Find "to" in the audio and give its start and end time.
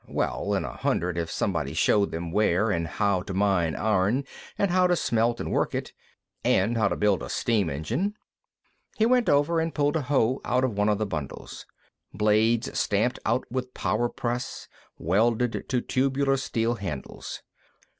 3.21-3.35, 4.87-4.95, 6.87-6.95, 15.69-15.81